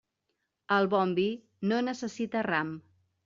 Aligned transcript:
El 0.77 0.87
bon 0.93 1.13
vi 1.19 1.25
no 1.73 1.81
necessita 1.89 2.43
ram. 2.51 2.73